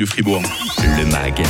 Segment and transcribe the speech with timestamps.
[0.00, 0.42] du Fribourg.
[0.78, 1.42] Le MAG,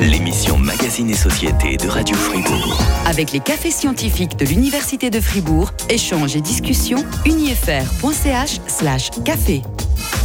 [0.00, 2.76] l'émission Magazine et Société de Radio Fribourg.
[3.06, 9.62] Avec les cafés scientifiques de l'Université de Fribourg, échanges et discussions, unifr.ch slash café.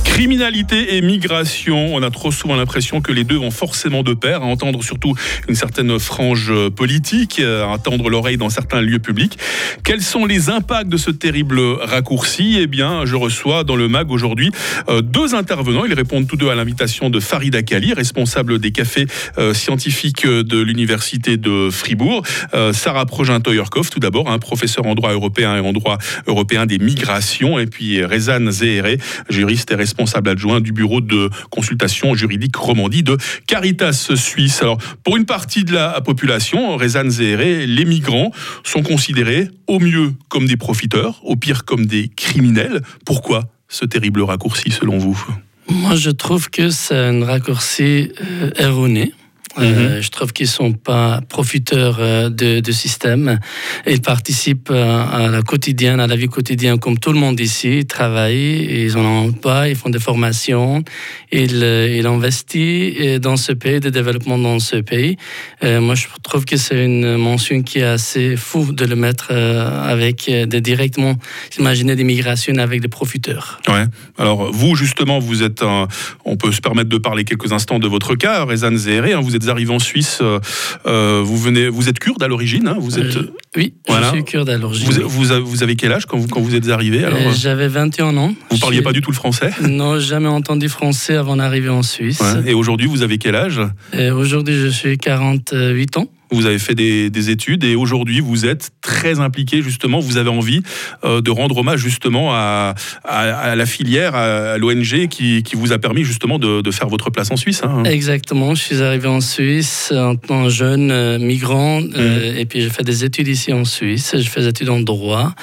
[0.08, 4.42] Criminalité et migration, on a trop souvent l'impression que les deux vont forcément de pair,
[4.42, 5.14] à entendre surtout
[5.48, 9.38] une certaine frange politique, à entendre l'oreille dans certains lieux publics.
[9.84, 12.58] Quels sont les impacts de ce terrible raccourci?
[12.60, 14.52] Eh bien, je reçois dans le MAG aujourd'hui
[14.90, 15.86] euh, deux intervenants.
[15.86, 19.06] Ils répondent tous deux à l'invitation de Farid Akali, responsable des cafés
[19.38, 22.24] euh, scientifiques de l'Université de Fribourg.
[22.56, 26.80] Euh, Sarah Progin-Toyerkov, tout d'abord, un professeur en droit européen et en droit européen des
[26.80, 27.60] migrations.
[27.60, 28.98] Et puis Rezan Zehere,
[29.30, 34.62] juriste et responsable responsable adjoint du bureau de consultation juridique Romandie de Caritas Suisse.
[34.62, 38.32] Alors, pour une partie de la population, Rezan Zehre, les migrants
[38.64, 42.82] sont considérés au mieux comme des profiteurs, au pire comme des criminels.
[43.08, 45.20] Pourquoi ce terrible raccourci selon vous?
[45.68, 49.14] Moi, je trouve que c'est un raccourci euh, erroné.
[49.60, 50.02] Euh, mhm.
[50.02, 53.40] je trouve qu'ils sont pas profiteurs euh, de, de système.
[53.88, 57.80] Ils participent euh, à la quotidienne, à la vie quotidienne, comme tout le monde ici.
[57.80, 60.84] Ils travaillent, ils en pas, ils font des formations,
[61.32, 65.18] ils, ils investissent dans ce pays, des développements dans ce pays.
[65.64, 70.30] moi, je trouve que c'est une mention qui est assez fou de le mettre avec
[70.30, 71.16] des directement,
[71.60, 73.60] imaginer des migrations avec des profiteurs.
[73.68, 73.86] Ouais.
[74.18, 75.88] Alors, vous, justement, vous êtes un,
[76.26, 79.36] on peut se permettre de parler quelques instants de votre cas, Rezan Zehre, hein, vous
[79.36, 80.40] êtes arrivé en Suisse, euh,
[80.86, 84.24] euh, vous, venez, vous êtes kurde à l'origine hein, vous êtes, euh, Oui, je suis
[84.24, 84.90] kurde à l'origine.
[85.04, 88.34] Vous, vous, avez quel âge quand vous, quand vous êtes arrivé J'avais 21 ans.
[88.50, 89.52] Vous ne parliez pas du tout le français?
[89.62, 92.22] Non, jamais entendu français avant d'arriver en Suisse.
[92.46, 93.62] Et aujourd'hui, vous avez quel âge?
[93.94, 96.08] Aujourd'hui, je suis 48 ans.
[96.32, 100.00] Vous avez fait des, études et aujourd'hui vous êtes très impliqué justement.
[100.00, 100.62] Vous avez envie
[101.04, 106.40] euh, de rendre hommage justement à, la filière, à, l'ONG qui, vous a permis justement
[106.40, 107.62] de, faire votre place en Suisse.
[107.64, 107.84] Hein.
[107.86, 108.54] Exactement.
[108.54, 112.38] Je suis arrivé en Suisse en tant que jeune euh, migrant euh, mmh.
[112.38, 114.16] et puis j'ai fait des études ici en Suisse.
[114.18, 115.34] Je fais des études en droit.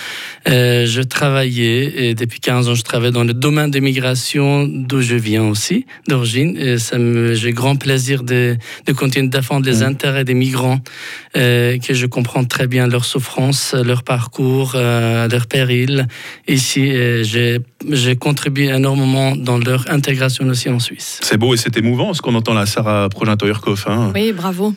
[0.46, 5.16] je travaillais et depuis 15 ans je travaille dans le domaine des migrations d'où je
[5.16, 6.76] viens aussi d'origine.
[7.34, 8.56] J'ai grand plaisir de,
[8.86, 9.82] de continuer défendre les mmh.
[9.82, 10.73] intérêts des migrants
[11.36, 16.06] euh, que je comprends très bien leur souffrance, leur parcours, euh, leur péril.
[16.48, 17.58] Ici, euh,
[17.90, 21.20] j'ai contribué énormément dans leur intégration aussi en Suisse.
[21.22, 23.84] C'est beau et c'est émouvant ce qu'on entend là, Sarah Progin-Toyerkov.
[23.86, 24.12] Hein.
[24.14, 24.74] Oui, bravo.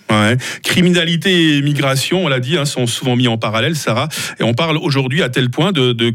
[0.64, 4.10] Criminalité et migration, on l'a dit, hein, sont souvent mis en parallèle, Sarah.
[4.40, 6.14] Et on parle aujourd'hui à tel point de, de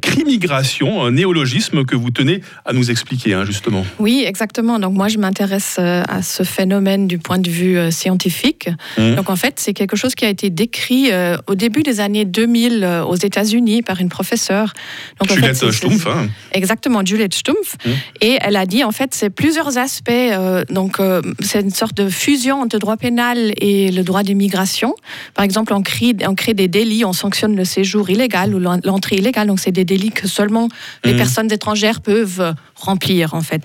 [0.00, 3.84] crimigration, un néologisme que vous tenez à nous expliquer, hein, justement.
[3.98, 4.78] Oui, exactement.
[4.78, 8.70] Donc moi, je m'intéresse euh, à ce phénomène du point de vue euh, scientifique.
[8.98, 9.14] Mmh.
[9.14, 12.24] Donc en fait, c'est quelque chose qui a été décrit euh, au début des années
[12.24, 14.72] 2000 aux États-Unis par une professeure.
[15.20, 16.06] Donc, Juliette Stumpf.
[16.12, 16.28] Hein.
[16.52, 17.76] Exactement, Juliette Stumpf.
[17.84, 17.90] Mmh.
[18.20, 20.10] Et elle a dit, en fait, c'est plusieurs aspects.
[20.70, 20.98] donc
[21.40, 24.94] c'est une sorte de fusion entre le droit pénal et le droit d'immigration.
[25.34, 29.16] Par exemple, on crée, on crée des délits, on sanctionne le séjour illégal ou l'entrée
[29.16, 30.68] illégale donc c'est des délits que seulement
[31.04, 31.16] les mmh.
[31.16, 33.62] personnes étrangères peuvent remplir en fait.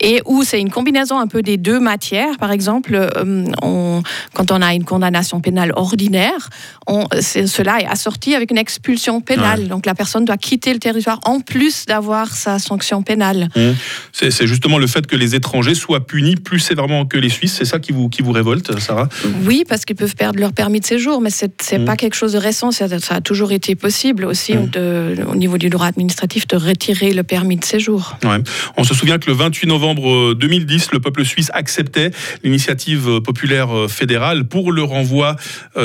[0.00, 2.36] Et où c'est une combinaison un peu des deux matières.
[2.38, 4.02] Par exemple, euh, on,
[4.34, 6.50] quand on a une condamnation pénale ordinaire,
[6.86, 9.68] on, cela est assorti avec une expulsion pénale.
[9.68, 13.48] Donc la personne doit quitter le territoire en plus d'avoir sa sanction pénale.
[13.54, 13.70] Mmh.
[14.18, 17.52] C'est justement le fait que les étrangers soient punis plus sévèrement que les Suisses.
[17.52, 19.10] C'est ça qui vous, qui vous révolte, Sarah?
[19.44, 21.84] Oui, parce qu'ils peuvent perdre leur permis de séjour, mais c'est n'est mmh.
[21.84, 22.70] pas quelque chose de récent.
[22.70, 24.70] Ça, a toujours été possible aussi mmh.
[24.70, 28.16] de, au niveau du droit administratif de retirer le permis de séjour.
[28.24, 28.38] Ouais.
[28.78, 32.10] On se souvient que le 28 novembre 2010, euh, le peuple suisse acceptait
[32.42, 35.36] l'initiative euh, populaire euh, fédérale pour le renvoi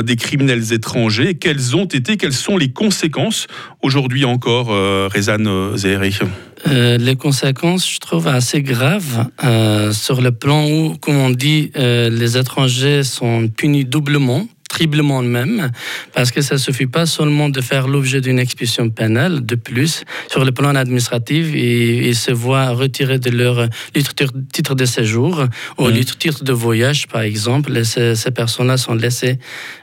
[0.04, 1.36] des criminels étrangers.
[1.36, 3.48] Quelles ont été, quelles sont les conséquences
[3.82, 6.18] aujourd'hui encore, Rezan Zehri
[6.66, 9.28] les conséquences, je trouve, assez graves
[9.92, 15.70] sur le plan où, comme on dit, les étrangers sont punis doublement triplement même,
[16.14, 20.06] parce que ça ne suffit pas seulement de faire l'objet d'une expulsion pénale, de plus,
[20.30, 23.68] sur le plan administratif, ils, se voient retirer de leur
[24.54, 25.46] titre de séjour
[25.78, 26.04] ou mmh.
[26.18, 27.84] titre de voyage, par exemple.
[27.84, 29.40] ces, personnes-là sont laissées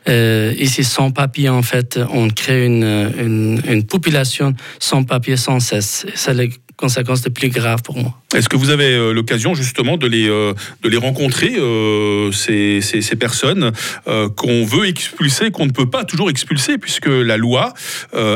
[0.09, 2.01] euh, ici sans papier, en fait.
[2.11, 6.07] On crée une, une, population sans papier sans cesse.
[6.15, 8.15] Ça les conséquences les plus graves pour moi.
[8.35, 12.81] Est-ce que vous avez euh, l'occasion justement de les, euh, de les rencontrer, euh, ces,
[12.81, 13.73] ces, ces, personnes
[14.37, 17.75] qu'on veut expulser, qu'on ne peut pas toujours expulser, puisque la loi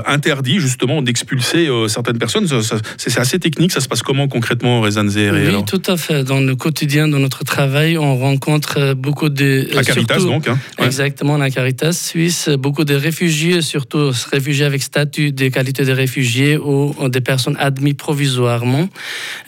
[0.06, 2.48] interdit justement d'expulser certaines personnes?
[2.96, 6.24] C'est assez technique, ça se passe comment concrètement, Rezan Oui, tout à fait.
[6.24, 9.68] Dans le quotidien, dans notre travail, on rencontre beaucoup de...
[9.72, 10.58] La Caritas donc hein.
[10.78, 16.56] Exactement, la Caritas suisse, beaucoup de réfugiés, surtout réfugiés avec statut de qualité de réfugiés
[16.58, 18.88] ou des personnes admises provisoirement provisoirement,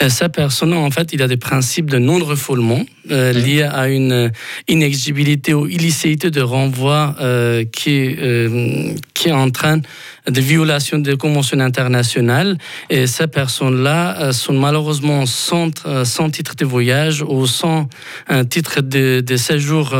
[0.09, 4.31] sa personne, en fait, il a des principes de non-refoulement euh, liés à une
[4.69, 7.17] inexigibilité ou illicéité de renvoi
[7.73, 8.17] qui,
[9.15, 9.83] qui entraîne
[10.31, 12.56] des violations des conventions internationales.
[12.91, 15.71] Et ces personnes-là sont malheureusement sans,
[16.05, 17.88] sans titre de voyage ou sans
[18.29, 19.94] un titre de, de séjour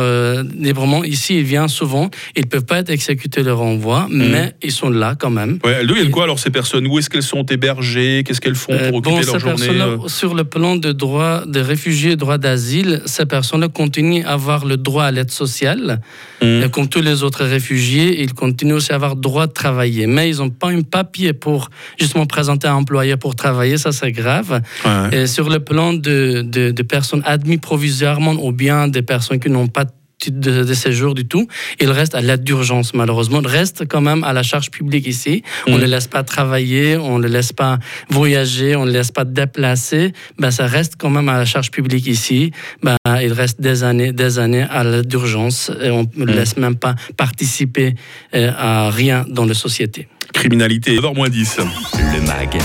[0.57, 1.05] librement.
[1.05, 2.11] Ici, ils viennent souvent.
[2.37, 4.29] Ils ne peuvent pas être exécutés leur renvoi, mmh.
[4.31, 5.59] mais ils sont là quand même.
[5.65, 6.87] Ouais, y a quoi alors ces personnes?
[6.87, 8.23] Où est-ce qu'elles sont hébergées?
[8.25, 10.09] Qu'est-ce qu'elles font pour occuper bon, leur journée euh?
[10.09, 14.77] Sur le plan de droit des réfugiés, droit d'asile, ces personnes continuent à avoir le
[14.77, 16.01] droit à l'aide sociale.
[16.43, 16.63] Mmh.
[16.63, 20.07] Et comme tous les autres réfugiés, ils continuent aussi à avoir droit de travailler.
[20.15, 24.13] Mais ils n'ont pas un papier pour justement présenter un employeur pour travailler, ça c'est
[24.13, 24.61] grave.
[24.85, 25.23] Ouais.
[25.23, 29.51] Et sur le plan de, de, de personnes admises provisoirement ou bien des personnes qui
[29.51, 29.91] n'ont pas de,
[30.31, 31.47] de, séjour du tout.
[31.81, 33.41] Il reste à l'aide d'urgence, malheureusement.
[33.41, 35.43] Il reste quand même à la charge publique ici.
[35.67, 35.81] On ne mm.
[35.81, 37.79] le laisse pas travailler, on ne le laisse pas
[38.09, 40.13] voyager, on ne le laisse pas déplacer.
[40.39, 42.53] Ben, ça reste quand même à la charge publique ici.
[42.83, 46.37] Ben, il reste des années, des années à l'aide d'urgence et on ne le mm.
[46.37, 47.95] laisse même pas participer
[48.35, 50.09] euh, à rien dans la société.
[50.33, 51.61] Criminalité, 9h10.
[51.95, 52.59] Le MAG,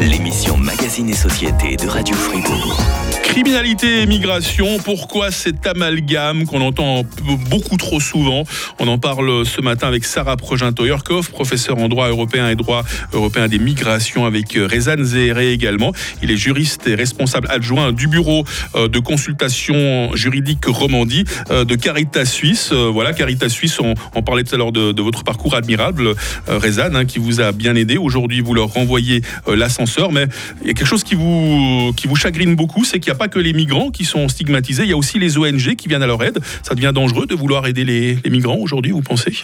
[0.00, 2.80] l'émission Magazine et Société de Radio Fribourg.
[3.30, 7.04] Criminalité et migration, pourquoi cet amalgame qu'on entend
[7.48, 8.42] beaucoup trop souvent?
[8.80, 12.82] On en parle ce matin avec Sarah Progin-Toyerkov, professeur en droit européen et droit
[13.12, 15.92] européen des migrations, avec euh, Rezan Zehre également.
[16.24, 18.44] Il est juriste et responsable adjoint du bureau
[18.74, 22.72] euh, de consultation juridique Romandie euh, de Caritas Suisse.
[22.72, 26.14] Voilà, Caritas Suisse, on, parlait tout à l'heure de, votre parcours admirable,
[26.48, 27.96] Rezan, hein, qui vous a bien aidé.
[27.96, 30.26] Aujourd'hui, vous leur renvoyez l'ascenseur, mais
[30.62, 33.19] il y a quelque chose qui vous, qui vous chagrine beaucoup, c'est qu'il n'y a
[33.20, 36.02] pas que les migrants qui sont stigmatisés, il y a aussi les ONG qui viennent
[36.02, 36.38] à leur aide.
[36.62, 39.34] Ça devient dangereux de vouloir aider les, migrants aujourd'hui, vous pensez?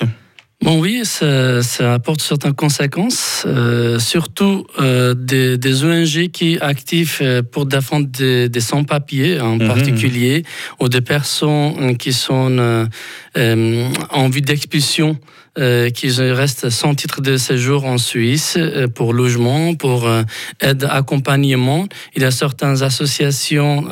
[0.63, 7.67] Bon oui, ça, apporte certaines conséquences, euh, surtout euh, des, ONG qui actifs euh, pour
[7.67, 9.69] défendre des, sans-papiers en mhm.
[9.69, 10.43] particulier,
[10.81, 12.89] ou des personnes qui sont
[13.37, 15.19] en vue d'expulsion
[15.59, 20.23] euh, qui restent sans titre de séjour en Suisse euh, pour logement, pour euh,
[20.61, 21.89] aide, accompagnement.
[22.15, 23.87] Il y a certaines associations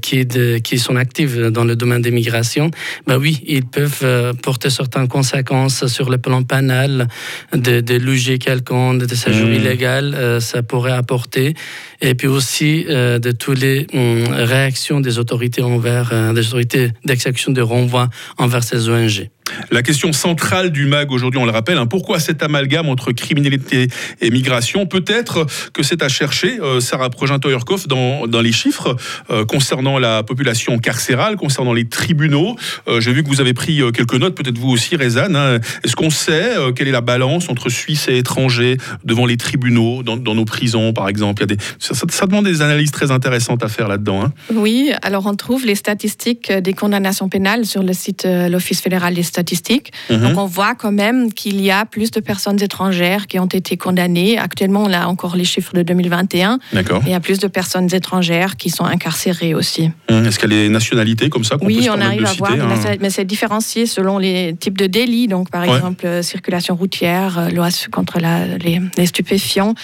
[0.00, 0.26] qui,
[0.62, 2.70] qui sont actives dans le domaine des migrations.
[3.08, 7.08] Ben oui, ils peuvent porter certaines conséquences sur le plan pénal,
[7.52, 9.54] de, de loger quelqu'un, de séjour mmh.
[9.54, 11.54] illégal, ça pourrait apporter.
[12.00, 17.60] Et puis aussi de toutes les hum, réactions des autorités envers, des autorités d'exécution de
[17.60, 18.08] renvoi
[18.38, 19.30] envers ces ONG.
[19.70, 23.88] La question centrale du MAG aujourd'hui, on le rappelle, hein, pourquoi cet amalgame entre criminalité
[24.20, 28.96] et migration Peut-être que c'est à chercher, euh, Sarah Progin-Toyerkov, dans, dans, les chiffres
[29.30, 32.56] euh, concernant la population carcérale, concernant les tribunaux.
[32.88, 35.34] Euh, j'ai vu que vous avez pris quelques notes, peut-être vous aussi, Rezan.
[35.34, 35.58] Hein.
[35.84, 40.16] Est-ce qu'on sait quelle est la balance entre Suisses et étrangers devant les tribunaux, dans,
[40.16, 41.44] nos prisons, par exemple?
[41.78, 44.24] Ça, demande des analyses très intéressantes à faire là-dedans.
[44.24, 44.32] Hein.
[44.54, 49.22] Oui, alors on trouve les statistiques des condamnations pénales sur le site l'Office fédéral des
[49.22, 49.92] statistiques statistiques.
[50.10, 50.20] Mhm.
[50.20, 53.76] Donc on voit quand même qu'il y a plus de personnes étrangères qui ont été
[53.76, 54.38] condamnées.
[54.38, 56.58] Actuellement, on a encore les chiffres de 2021.
[56.72, 57.02] D'accord.
[57.04, 59.90] Il y a plus de personnes étrangères qui sont incarcérées aussi.
[60.10, 60.26] Mhm.
[60.26, 63.10] Est-ce qu'il y a des nationalités comme ça Oui, on arrive à voir, hein mais
[63.10, 65.28] c'est différencié selon les types de délits.
[65.28, 68.18] Donc par exemple, circulation routière, euh, loi contre
[68.98, 69.74] les stupéfiants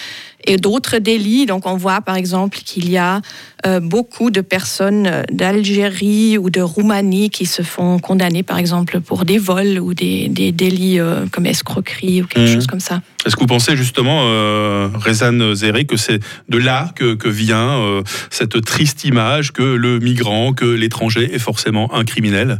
[0.47, 1.45] et d'autres délits.
[1.45, 3.21] Donc on voit par exemple qu'il y a
[3.65, 9.25] euh, beaucoup de personnes d'Algérie ou de Roumanie qui se font condamner par exemple pour
[9.25, 12.53] des vols ou des, délits euh, comme escroquerie ou quelque mmh.
[12.53, 13.01] chose comme ça.
[13.25, 17.81] Est-ce que vous pensez justement, euh, Rezan Zéré, que c'est de là que, que vient
[17.81, 22.59] euh, cette triste image que le migrant, que l'étranger est forcément un criminel?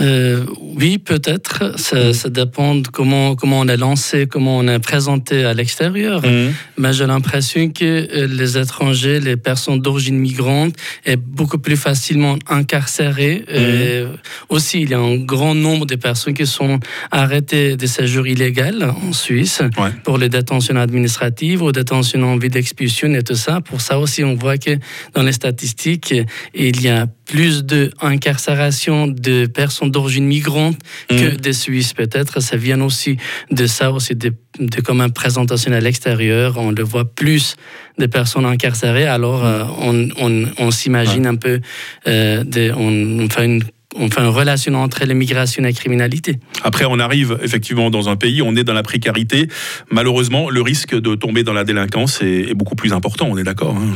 [0.00, 0.44] Euh,
[0.78, 1.78] oui, peut-être.
[1.78, 2.12] Ça, mm.
[2.12, 6.22] ça, dépend de comment, comment on est lancé, comment on est présenté à l'extérieur.
[6.24, 6.52] Mm.
[6.78, 10.74] Mais j'ai l'impression que euh, les étrangers, les personnes d'origine migrante,
[11.04, 13.44] est beaucoup plus facilement incarcérées.
[13.46, 14.16] Mm.
[14.48, 16.78] aussi, il y a un grand nombre de personnes qui sont
[17.10, 19.62] arrêtées de séjour illégal en Suisse
[20.04, 23.60] pour les détentions administratives ou détentions en vue d'expulsion et tout ça.
[23.60, 24.78] Pour ça aussi, on voit que
[25.14, 26.14] dans les statistiques,
[26.54, 30.78] il y a plus d'incarcération de personnes d'origine migrante
[31.08, 31.36] que mm.
[31.36, 32.40] des Suisses peut-être.
[32.40, 33.16] Ça vient aussi
[33.50, 36.56] de ça, aussi de, de comme une présentation à l'extérieur.
[36.58, 37.56] On le voit plus
[37.98, 39.06] de personnes incarcérées.
[39.06, 41.60] Alors, euh, on, on, on s'imagine un peu,
[42.06, 43.62] euh, de, on, fait une
[43.98, 46.38] une relation entre l'immigration et la criminalité.
[46.62, 49.48] Après, on arrive effectivement dans un pays, on est dans la précarité.
[49.90, 53.76] Malheureusement, le risque de tomber dans la délinquance est, beaucoup plus important, on est d'accord
[53.76, 53.94] hein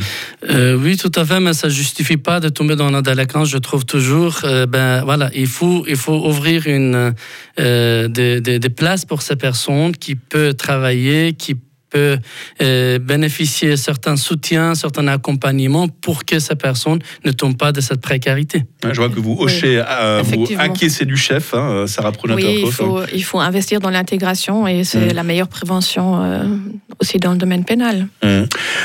[0.49, 3.49] euh, Oui, tout à fait, mais ça ne justifie pas de tomber dans la délinquance,
[3.49, 4.41] je trouve toujours.
[4.43, 7.13] Euh, ben, voilà, il faut, il faut ouvrir une,
[7.59, 11.55] euh, des, des, places pour ces personnes qui peuvent travailler, qui
[11.91, 12.17] peut
[12.61, 18.01] euh, bénéficier certains soutiens, certains accompagnements pour que cette personne ne tombe pas de cette
[18.01, 18.63] précarité.
[18.83, 23.01] je vois que vous hochez, à, vous acquiescez du chef, hein, Sarah Oui, il faut,
[23.13, 25.13] il faut investir dans l'intégration et c'est mmh.
[25.13, 26.43] la meilleure prévention euh,
[26.99, 28.07] aussi dans le domaine pénal.
[28.23, 28.43] Mmh.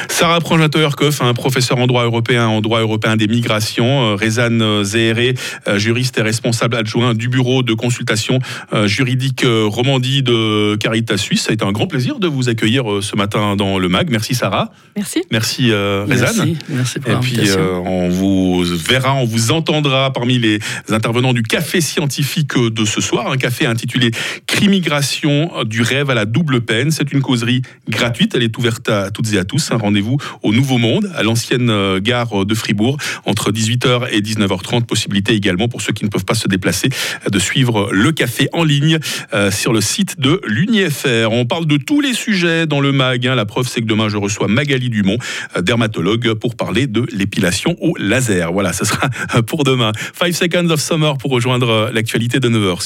[0.09, 5.35] Sarah Pronjato-Urkoff, un professeur en droit européen, en droit européen des migrations, euh, Rezan Zéhéré,
[5.77, 8.39] juriste et responsable adjoint du bureau de consultation
[8.85, 11.43] juridique Romandie de Caritas Suisse.
[11.43, 14.11] Ça a été un grand plaisir de vous accueillir ce matin dans le MAG.
[14.11, 14.71] Merci Sarah.
[14.97, 15.23] Merci.
[15.31, 16.07] Merci Rezan.
[16.09, 17.39] Merci, merci pour Et puis
[17.85, 23.31] on vous verra, on vous entendra parmi les intervenants du café scientifique de ce soir,
[23.31, 24.11] un café intitulé
[24.47, 26.91] Crimigration du rêve à la double peine.
[26.91, 29.71] C'est une causerie gratuite, elle est ouverte à toutes et à tous.
[29.71, 34.85] Un rendez-vous au Nouveau Monde, à l'ancienne euh, gare de Fribourg, entre 18h et 19h30.
[34.85, 36.89] Possibilité également pour ceux qui ne peuvent pas se déplacer
[37.31, 38.99] de suivre le café en ligne
[39.35, 41.29] euh, sur le site de l'UNIFR.
[41.31, 43.27] On parle de tous les sujets dans le MAG.
[43.27, 43.35] Hein.
[43.35, 45.19] La preuve, c'est que demain, je reçois Magali Dumont,
[45.57, 48.53] euh, dermatologue, pour parler de l'épilation au laser.
[48.53, 49.09] Voilà, ce sera
[49.47, 49.93] pour demain.
[49.97, 52.75] Five Seconds of Summer pour rejoindre l'actualité de 9h.